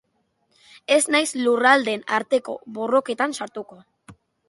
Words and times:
Ez 0.95 0.99
naiz 1.17 1.27
lurraldeen 1.43 2.07
arteko 2.19 2.59
borroketan 2.79 3.41
sartuko. 3.41 3.83